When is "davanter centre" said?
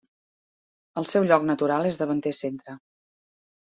2.03-2.81